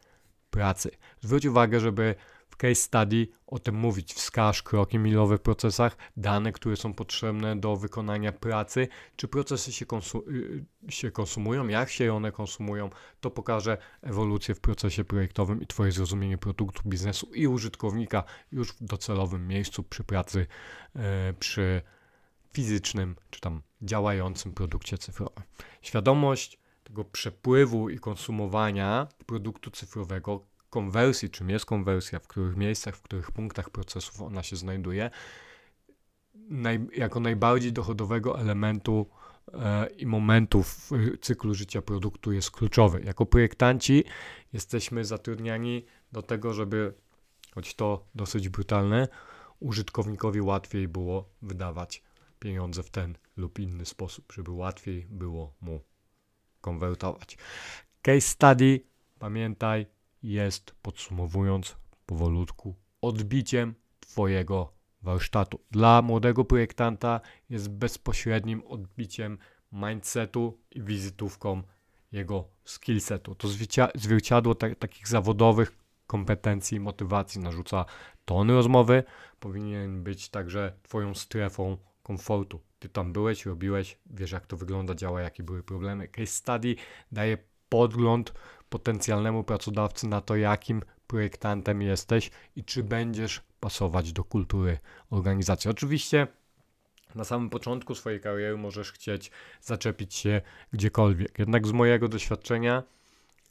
pracy. 0.51 0.91
Zwróć 1.21 1.47
uwagę, 1.47 1.81
żeby 1.81 2.15
w 2.57 2.59
case 2.59 2.75
study 2.75 3.29
o 3.47 3.59
tym 3.59 3.75
mówić. 3.75 4.15
Wskaż 4.15 4.63
kroki 4.63 4.99
milowe 4.99 5.39
w 5.39 5.41
procesach, 5.41 5.97
dane, 6.17 6.53
które 6.53 6.77
są 6.77 6.95
potrzebne 6.95 7.57
do 7.57 7.77
wykonania 7.77 8.33
pracy, 8.33 8.89
czy 9.17 9.29
procesy 9.29 9.73
się, 9.73 9.87
konsu 9.87 10.25
y, 10.31 10.65
się 10.89 11.11
konsumują, 11.11 11.69
jak 11.69 11.91
się 11.91 12.15
one 12.15 12.33
konsumują. 12.33 12.91
To 13.21 13.31
pokaże 13.31 13.79
ewolucję 14.03 14.55
w 14.55 14.61
procesie 14.61 15.05
projektowym 15.05 15.63
i 15.63 15.67
Twoje 15.67 15.93
zrozumienie 15.93 16.39
produktu, 16.39 16.83
biznesu 16.87 17.35
i 17.35 17.47
użytkownika 17.47 18.25
już 18.53 18.73
w 18.73 18.85
docelowym 18.85 19.49
miejscu 19.49 19.83
przy 19.83 20.05
pracy, 20.05 20.47
e, 20.97 21.33
przy 21.33 21.83
fizycznym 22.53 23.17
czy 23.31 23.41
tam 23.41 23.63
działającym 23.83 24.53
produkcie 24.53 24.99
cyfrowym. 24.99 25.45
Świadomość 25.83 26.59
tego 26.85 27.05
przepływu 27.05 27.91
i 27.91 27.99
konsumowania 27.99 29.09
produktu 29.27 29.71
cyfrowego 29.71 30.56
konwersji, 30.77 31.31
czym 31.31 31.51
jest 31.51 31.67
konwersja, 31.67 32.19
w 32.19 32.27
których 32.27 32.57
miejscach, 32.57 32.97
w 32.97 33.03
których 33.03 33.31
punktach 33.31 33.71
procesów 33.71 34.23
ona 34.23 34.43
się 34.43 34.57
znajduje, 34.57 35.11
naj, 36.35 36.87
jako 36.97 37.21
najbardziej 37.21 37.73
dochodowego 37.73 38.41
elementu 38.41 39.07
e, 39.53 39.87
i 39.87 40.07
momentu 40.07 40.63
w 40.63 40.91
cyklu 41.21 41.55
życia 41.55 41.83
produktu 41.83 42.33
jest 42.33 42.51
kluczowy. 42.51 43.03
Jako 43.05 43.27
projektanci 43.27 44.05
jesteśmy 44.53 45.05
zatrudniani 45.05 45.85
do 46.13 46.23
tego, 46.23 46.55
żeby, 46.55 46.95
choć 47.55 47.75
to 47.75 48.07
dosyć 48.15 48.49
brutalne, 48.49 49.09
użytkownikowi 49.61 50.41
łatwiej 50.41 50.89
było 50.89 51.29
wydawać 51.43 52.03
pieniądze 52.39 52.83
w 52.83 52.91
ten 52.91 53.19
lub 53.37 53.59
inny 53.59 53.87
sposób, 53.87 54.33
żeby 54.33 54.51
łatwiej 54.51 55.07
było 55.11 55.55
mu 55.61 55.81
konwertować. 56.61 57.39
Case 58.03 58.21
study, 58.21 58.81
pamiętaj, 59.19 59.96
jest, 60.33 60.75
podsumowując 60.83 61.77
powolutku, 62.07 62.75
odbiciem 63.01 63.75
Twojego 64.01 64.73
warsztatu. 65.03 65.61
Dla 65.71 66.03
młodego 66.03 66.45
projektanta 66.45 67.21
jest 67.51 67.71
bezpośrednim 67.71 68.63
odbiciem 68.67 69.39
mindsetu 69.73 70.59
i 70.71 70.83
wizytówką 70.83 71.63
jego 72.13 72.49
skillsetu. 72.65 73.35
To 73.35 73.49
zwierciadło 73.95 74.55
takich 74.55 75.09
zawodowych 75.09 75.73
kompetencji 76.07 76.77
i 76.77 76.81
motywacji 76.81 77.41
narzuca 77.41 77.85
ton 78.25 78.51
rozmowy, 78.51 79.05
powinien 79.41 80.03
być 80.03 80.29
także 80.29 80.73
Twoją 80.83 81.15
strefą 81.15 81.77
komfortu. 82.03 82.61
Ty 82.79 82.89
tam 82.89 83.13
byłeś, 83.13 83.47
robiłeś, 83.47 83.99
wiesz 84.07 84.33
jak 84.33 84.47
to 84.47 84.57
wygląda, 84.57 84.95
działa, 84.95 85.21
jakie 85.21 85.43
były 85.43 85.63
problemy. 85.63 86.09
Case 86.09 86.27
study 86.27 86.77
daje 87.13 87.39
podgląd 87.69 88.33
potencjalnemu 88.69 89.45
pracodawcy 89.45 90.09
na 90.09 90.21
to, 90.21 90.37
jakim 90.37 90.83
projektantem 91.07 91.83
jesteś 91.83 92.31
i 92.57 92.65
czy 92.65 92.83
będziesz 92.83 93.43
pasować 93.61 94.13
do 94.13 94.25
kultury 94.25 94.79
organizacji. 95.11 95.71
Oczywiście 95.71 96.27
na 97.15 97.25
samym 97.25 97.51
początku 97.51 97.95
swojej 97.95 98.21
kariery 98.21 98.57
możesz 98.57 98.93
chcieć 98.93 99.31
zaczepić 99.61 100.15
się 100.15 100.41
gdziekolwiek. 100.73 101.39
Jednak 101.39 101.67
z 101.67 101.73
mojego 101.73 102.09
doświadczenia 102.09 102.83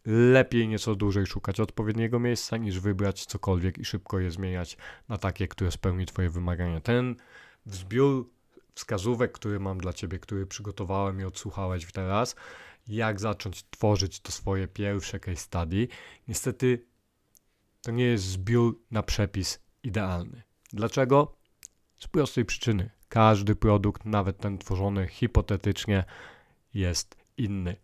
lepiej 0.06 0.68
nieco 0.68 0.96
dłużej 0.96 1.26
szukać 1.26 1.60
odpowiedniego 1.60 2.20
miejsca 2.20 2.58
niż 2.58 2.80
wybrać 2.80 3.26
cokolwiek 3.26 3.78
i 3.78 3.86
szybko 3.86 4.20
je 4.20 4.32
zmieniać 4.32 4.78
na 5.10 5.18
takie, 5.18 5.48
które 5.48 5.72
spełni 5.72 6.06
Twoje 6.06 6.30
wymagania. 6.30 6.82
Ten 6.82 7.16
zbiór 7.66 8.30
wskazówek, 8.76 9.32
który 9.32 9.60
mam 9.60 9.78
dla 9.78 9.94
Ciebie, 9.94 10.20
który 10.20 10.46
przygotowałem 10.46 11.22
i 11.22 11.24
odsłuchałeś 11.24 11.92
teraz, 11.92 12.36
jak 12.88 13.20
zacząć 13.20 13.64
tworzyć 13.70 14.20
to 14.20 14.32
swoje 14.32 14.68
pierwsze 14.68 15.20
case 15.20 15.38
study. 15.38 15.88
Niestety 16.28 16.86
to 17.82 17.92
nie 17.92 18.04
jest 18.04 18.24
zbiór 18.24 18.80
na 18.92 19.04
przepis 19.04 19.60
idealny. 19.84 20.44
Dlaczego? 20.74 21.38
Z 22.00 22.08
prostej 22.08 22.46
przyczyny. 22.46 22.90
Każdy 23.10 23.56
produkt, 23.56 24.06
nawet 24.06 24.38
ten 24.38 24.58
tworzony 24.58 25.08
hipotetycznie, 25.08 26.04
jest 26.74 27.16
inny. 27.38 27.76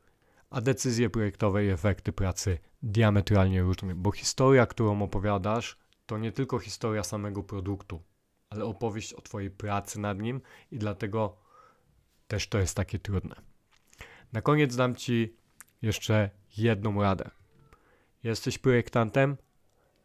A 0.50 0.62
decyzje 0.62 1.10
projektowe 1.10 1.66
i 1.66 1.70
efekty 1.70 2.14
pracy 2.14 2.58
diametralnie 2.84 3.62
różne, 3.62 3.96
bo 3.96 4.12
historia, 4.12 4.66
którą 4.66 5.02
opowiadasz, 5.02 5.78
to 6.06 6.18
nie 6.18 6.32
tylko 6.32 6.60
historia 6.60 7.04
samego 7.04 7.44
produktu, 7.44 8.02
ale 8.50 8.66
opowieść 8.66 9.14
o 9.14 9.22
Twojej 9.22 9.52
pracy 9.52 10.00
nad 10.00 10.20
nim 10.20 10.42
i 10.72 10.78
dlatego 10.78 11.38
też 12.28 12.48
to 12.48 12.60
jest 12.60 12.76
takie 12.76 13.00
trudne. 13.00 13.51
Na 14.34 14.42
koniec 14.42 14.76
dam 14.76 14.96
Ci 14.96 15.36
jeszcze 15.82 16.30
jedną 16.58 17.02
radę. 17.02 17.30
Jesteś 18.24 18.58
projektantem? 18.58 19.38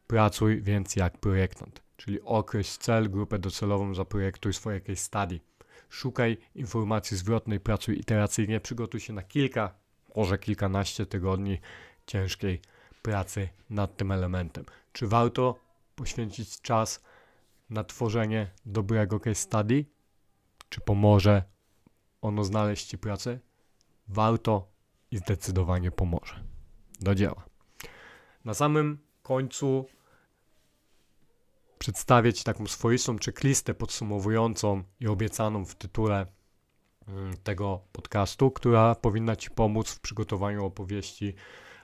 Pracuj 0.07 0.63
więc 0.63 0.97
jak 0.97 1.19
projektant, 1.19 1.83
czyli 1.97 2.21
określ 2.23 2.79
cel, 2.81 3.11
grupę 3.11 3.39
docelową, 3.39 3.95
zaprojektuj 3.95 4.53
swoje 4.53 4.81
case 4.81 4.97
study. 4.97 5.41
Szukaj 5.89 6.37
informacji 6.55 7.17
zwrotnej, 7.17 7.61
pracuj 7.61 7.99
iteracyjnie, 7.99 8.61
przygotuj 8.61 9.01
się 9.01 9.13
na 9.13 9.23
kilka, 9.23 9.75
może 10.17 10.39
kilkanaście 10.39 11.07
tygodni 11.07 11.59
ciężkiej 12.07 12.61
pracy 13.03 13.49
nad 13.71 13.97
tym 13.97 14.13
elementem. 14.13 14.65
Czy 14.93 15.07
warto 15.07 15.61
poświęcić 15.95 16.61
czas 16.61 17.05
na 17.71 17.85
tworzenie 17.85 18.51
dobrego 18.67 19.21
case 19.21 19.35
study? 19.35 19.85
Czy 20.69 20.81
pomoże 20.81 21.43
ono 22.23 22.45
znaleźć 22.45 22.87
Ci 22.87 22.99
pracę? 22.99 23.39
Warto 24.09 24.69
i 25.11 25.19
zdecydowanie 25.19 25.91
pomoże. 25.91 26.45
Do 27.01 27.15
dzieła. 27.15 27.45
Na 28.45 28.55
samym 28.55 28.99
końcu 29.23 29.87
przedstawię 31.79 32.33
Ci 32.33 32.45
taką 32.45 32.67
swoistą 32.67 33.17
checklistę 33.25 33.75
podsumowującą 33.75 34.83
i 35.01 35.07
obiecaną 35.07 35.65
w 35.65 35.75
tytule 35.75 36.27
mm, 37.09 37.37
tego 37.37 37.81
podcastu, 37.93 38.51
która 38.51 38.95
powinna 38.95 39.37
Ci 39.37 39.51
pomóc 39.51 39.91
w 39.91 40.01
przygotowaniu 40.01 40.65
opowieści 40.65 41.35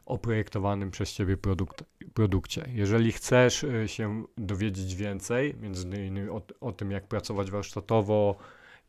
o 0.06 0.18
projektowanym 0.18 0.90
przez 0.90 1.12
Ciebie 1.12 1.36
produkt, 1.36 1.84
produkcie. 2.14 2.68
Jeżeli 2.72 3.12
chcesz 3.12 3.64
y, 3.64 3.88
się 3.88 4.24
dowiedzieć 4.38 4.94
więcej, 4.94 5.54
między 5.60 5.86
innymi 5.86 6.28
o, 6.28 6.42
o 6.60 6.72
tym, 6.72 6.90
jak 6.90 7.08
pracować 7.08 7.50
warsztatowo, 7.50 8.36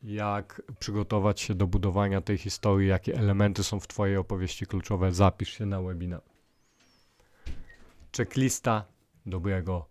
jak 0.04 0.62
przygotować 0.80 1.42
się 1.42 1.56
do 1.56 1.68
budowania 1.68 2.22
tej 2.22 2.38
historii, 2.38 2.90
jakie 2.90 3.16
elementy 3.16 3.64
są 3.64 3.80
w 3.80 3.88
Twojej 3.88 4.18
opowieści 4.18 4.66
kluczowe, 4.66 5.12
zapisz 5.12 5.50
się 5.50 5.66
na 5.66 5.82
webinar. 5.82 6.22
Checklista 8.18 8.86
dobrego 9.26 9.86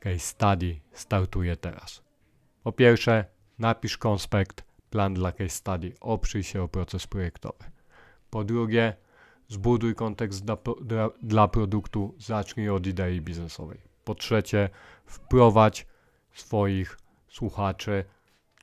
case 0.00 0.18
study 0.18 0.80
startuje 0.92 1.56
teraz. 1.56 2.02
Po 2.62 2.72
pierwsze, 2.72 3.24
napisz 3.58 3.98
konspekt, 3.98 4.64
plan 4.90 5.14
dla 5.14 5.32
case 5.32 5.48
study, 5.48 5.92
oprzyj 6.00 6.42
się 6.42 6.62
o 6.62 6.68
proces 6.68 7.06
projektowy. 7.06 7.64
Po 8.30 8.44
drugie, 8.44 8.96
zbuduj 9.48 9.94
kontekst 9.94 10.44
dla, 10.44 10.56
dla, 10.82 11.10
dla 11.22 11.48
produktu, 11.48 12.14
zacznij 12.18 12.70
od 12.70 12.86
idei 12.86 13.20
biznesowej. 13.20 13.80
Po 14.04 14.14
trzecie, 14.14 14.70
wprowadź 15.06 15.86
swoich 16.32 16.98
słuchaczy 17.28 18.04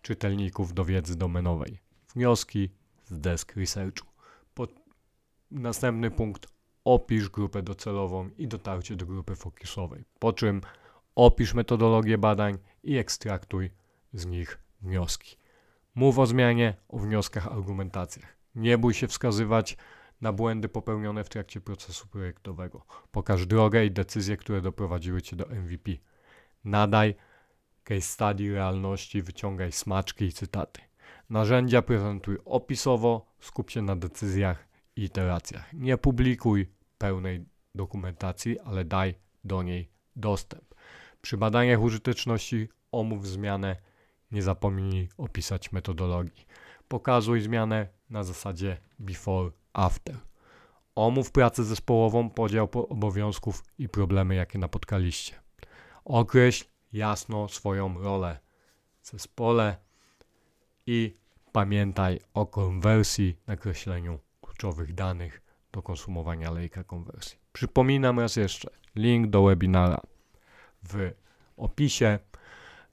czytelników 0.06 0.74
do 0.74 0.86
wiedzy 0.86 1.18
domenowej. 1.18 1.80
Wnioski, 2.16 2.70
z 3.06 3.20
desk 3.20 3.56
researchu. 3.56 4.08
Po, 4.54 4.68
następny 5.52 6.12
punkt. 6.12 6.48
Opisz 6.84 7.30
grupę 7.30 7.64
docelową 7.64 8.30
i 8.38 8.48
dotarcie 8.48 8.96
do 8.96 9.06
grupy 9.06 9.36
fokusowej. 9.36 10.06
Po 10.20 10.34
czym 10.34 10.62
opisz 11.16 11.54
metodologię 11.54 12.18
badań 12.18 12.58
i 12.84 12.98
ekstraktuj 12.98 13.72
z 14.14 14.26
nich 14.26 14.60
wnioski. 14.82 15.38
Mów 15.96 16.20
o 16.20 16.26
zmianie, 16.26 16.76
o 16.90 16.98
wnioskach, 17.00 17.48
argumentacjach. 17.48 18.38
Nie 18.56 18.78
bój 18.78 18.94
się 18.94 19.08
wskazywać 19.08 19.78
na 20.22 20.34
błędy 20.34 20.70
popełnione 20.70 21.24
w 21.24 21.30
trakcie 21.30 21.62
procesu 21.62 22.08
projektowego. 22.08 22.86
Pokaż 23.12 23.46
drogę 23.46 23.86
i 23.86 23.92
decyzje, 23.92 24.38
które 24.38 24.62
doprowadziły 24.62 25.22
cię 25.22 25.36
do 25.36 25.46
MVP. 25.46 25.92
Nadaj 26.64 27.16
case 27.86 28.02
study 28.02 28.54
realności, 28.54 29.22
wyciągaj 29.22 29.72
smaczki 29.72 30.26
i 30.26 30.34
cytaty. 30.34 30.82
Narzędzia 31.30 31.82
prezentuj 31.82 32.38
opisowo, 32.46 33.26
skup 33.40 33.70
się 33.70 33.82
na 33.82 33.96
decyzjach 33.96 34.68
i 34.96 35.04
iteracjach. 35.04 35.74
Nie 35.74 35.98
publikuj 35.98 36.72
pełnej 36.98 37.46
dokumentacji, 37.76 38.60
ale 38.60 38.86
daj 38.86 39.16
do 39.44 39.64
niej 39.64 39.90
dostęp. 40.16 40.76
Przy 41.22 41.38
badaniach 41.38 41.82
użyteczności 41.82 42.70
omów 42.92 43.28
zmianę, 43.28 43.76
nie 44.32 44.42
zapomnij 44.42 45.10
opisać 45.18 45.72
metodologii. 45.72 46.46
Pokazuj 46.88 47.42
zmianę 47.42 47.88
na 48.10 48.24
zasadzie 48.24 48.78
before, 49.00 49.52
after. 49.74 50.16
Omów 50.96 51.32
pracę 51.32 51.64
zespołową, 51.64 52.30
podział 52.30 52.70
obowiązków 52.74 53.64
i 53.78 53.90
problemy, 53.90 54.36
jakie 54.36 54.60
napotkaliście. 54.60 55.36
Określ 56.06 56.66
jasno 56.96 57.48
swoją 57.48 58.00
rolę 58.00 58.40
w 59.02 59.10
zespole 59.10 59.78
i 60.86 61.18
pamiętaj 61.52 62.20
o 62.34 62.46
konwersji, 62.46 63.38
nakreśleniu 63.48 64.20
kluczowych 64.42 64.94
danych 64.94 65.42
do 65.72 65.82
konsumowania 65.82 66.52
lejka 66.52 66.84
konwersji. 66.84 67.38
Przypominam 67.54 68.20
raz 68.20 68.36
jeszcze, 68.36 68.70
link 68.96 69.28
do 69.28 69.44
webinara 69.44 70.02
w 70.84 71.12
opisie, 71.58 72.20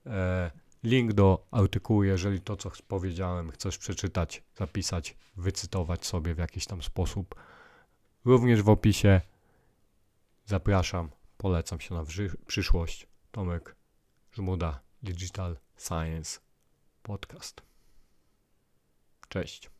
e, 0.06 0.50
link 0.82 1.12
do 1.12 1.46
artykułu, 1.50 2.04
jeżeli 2.04 2.40
to, 2.40 2.56
co 2.56 2.70
powiedziałem, 2.88 3.50
chcesz 3.50 3.78
przeczytać, 3.78 4.42
zapisać, 4.56 5.16
wycytować 5.36 6.06
sobie 6.06 6.34
w 6.34 6.38
jakiś 6.38 6.66
tam 6.66 6.82
sposób. 6.82 7.34
Również 8.24 8.62
w 8.62 8.68
opisie 8.68 9.20
zapraszam, 10.46 11.10
polecam 11.38 11.80
się 11.80 11.94
na 11.94 12.04
przyszłość. 12.46 13.06
Tomek 13.30 13.81
Żmuda, 14.34 14.80
Digital 15.02 15.56
Science 15.76 16.40
Podcast. 17.02 17.62
Cześć. 19.28 19.70